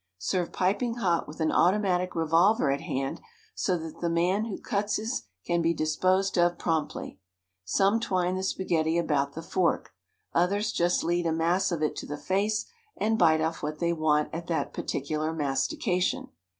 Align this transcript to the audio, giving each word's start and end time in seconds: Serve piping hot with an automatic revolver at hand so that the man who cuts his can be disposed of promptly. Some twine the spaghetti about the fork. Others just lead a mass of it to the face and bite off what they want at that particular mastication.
Serve 0.17 0.51
piping 0.51 0.95
hot 0.95 1.27
with 1.27 1.39
an 1.39 1.51
automatic 1.51 2.15
revolver 2.15 2.71
at 2.71 2.81
hand 2.81 3.21
so 3.53 3.77
that 3.77 4.01
the 4.01 4.09
man 4.09 4.45
who 4.45 4.59
cuts 4.59 4.95
his 4.95 5.27
can 5.45 5.61
be 5.61 5.75
disposed 5.75 6.39
of 6.39 6.57
promptly. 6.57 7.19
Some 7.65 7.99
twine 7.99 8.33
the 8.33 8.41
spaghetti 8.41 8.97
about 8.97 9.33
the 9.35 9.43
fork. 9.43 9.91
Others 10.33 10.71
just 10.71 11.03
lead 11.03 11.27
a 11.27 11.31
mass 11.31 11.71
of 11.71 11.83
it 11.83 11.95
to 11.97 12.07
the 12.07 12.17
face 12.17 12.65
and 12.97 13.19
bite 13.19 13.41
off 13.41 13.61
what 13.61 13.77
they 13.77 13.93
want 13.93 14.33
at 14.33 14.47
that 14.47 14.73
particular 14.73 15.31
mastication. 15.33 16.29